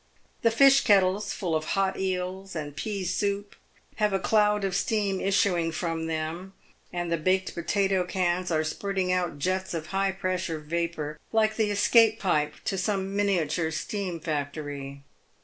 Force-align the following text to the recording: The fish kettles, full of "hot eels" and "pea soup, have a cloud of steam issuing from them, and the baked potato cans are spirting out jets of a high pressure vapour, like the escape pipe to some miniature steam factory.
The 0.41 0.49
fish 0.49 0.81
kettles, 0.83 1.31
full 1.31 1.55
of 1.55 1.63
"hot 1.77 1.99
eels" 1.99 2.55
and 2.55 2.75
"pea 2.75 3.03
soup, 3.05 3.55
have 3.97 4.13
a 4.13 4.19
cloud 4.19 4.63
of 4.63 4.75
steam 4.75 5.19
issuing 5.21 5.71
from 5.71 6.07
them, 6.07 6.53
and 6.91 7.11
the 7.11 7.17
baked 7.19 7.53
potato 7.53 8.03
cans 8.03 8.49
are 8.49 8.63
spirting 8.63 9.11
out 9.11 9.37
jets 9.37 9.75
of 9.75 9.85
a 9.85 9.89
high 9.89 10.11
pressure 10.11 10.57
vapour, 10.57 11.19
like 11.31 11.55
the 11.55 11.69
escape 11.69 12.17
pipe 12.19 12.55
to 12.65 12.79
some 12.79 13.15
miniature 13.15 13.69
steam 13.69 14.19
factory. 14.19 15.03